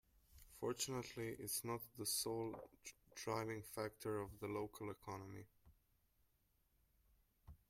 Fortunately 0.59 1.27
its 1.37 1.63
not 1.63 1.79
the 1.99 2.07
sole 2.07 2.55
driving 3.13 3.61
factor 3.61 4.19
of 4.19 4.31
the 4.39 4.47
local 4.47 4.89
economy. 4.89 5.45